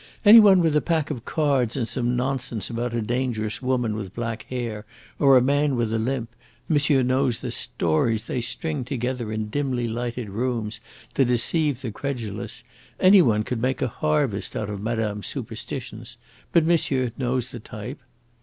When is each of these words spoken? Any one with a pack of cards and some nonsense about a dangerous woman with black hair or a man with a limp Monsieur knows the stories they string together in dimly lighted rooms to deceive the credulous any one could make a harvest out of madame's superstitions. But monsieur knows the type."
Any 0.25 0.39
one 0.39 0.61
with 0.61 0.75
a 0.75 0.81
pack 0.81 1.11
of 1.11 1.25
cards 1.25 1.77
and 1.77 1.87
some 1.87 2.15
nonsense 2.15 2.71
about 2.71 2.95
a 2.95 3.03
dangerous 3.03 3.61
woman 3.61 3.95
with 3.95 4.15
black 4.15 4.47
hair 4.49 4.83
or 5.19 5.37
a 5.37 5.43
man 5.43 5.75
with 5.75 5.93
a 5.93 5.99
limp 5.99 6.31
Monsieur 6.67 7.03
knows 7.03 7.37
the 7.41 7.51
stories 7.51 8.25
they 8.25 8.41
string 8.41 8.83
together 8.83 9.31
in 9.31 9.49
dimly 9.49 9.87
lighted 9.87 10.31
rooms 10.31 10.79
to 11.13 11.23
deceive 11.23 11.81
the 11.83 11.91
credulous 11.91 12.63
any 12.99 13.21
one 13.21 13.43
could 13.43 13.61
make 13.61 13.79
a 13.79 13.87
harvest 13.89 14.55
out 14.55 14.71
of 14.71 14.81
madame's 14.81 15.27
superstitions. 15.27 16.17
But 16.51 16.65
monsieur 16.65 17.11
knows 17.15 17.51
the 17.51 17.59
type." 17.59 17.99